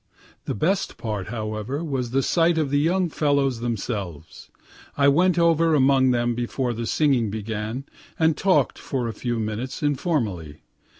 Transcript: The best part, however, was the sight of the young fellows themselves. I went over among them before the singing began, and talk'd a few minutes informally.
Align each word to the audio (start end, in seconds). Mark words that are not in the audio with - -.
The 0.45 0.55
best 0.55 0.97
part, 0.97 1.27
however, 1.27 1.83
was 1.83 2.09
the 2.09 2.23
sight 2.23 2.57
of 2.57 2.71
the 2.71 2.79
young 2.79 3.07
fellows 3.07 3.59
themselves. 3.59 4.49
I 4.97 5.07
went 5.07 5.37
over 5.37 5.75
among 5.75 6.09
them 6.09 6.33
before 6.33 6.73
the 6.73 6.87
singing 6.87 7.29
began, 7.29 7.85
and 8.17 8.35
talk'd 8.35 8.79
a 8.79 9.11
few 9.13 9.37
minutes 9.39 9.83
informally. 9.83 10.63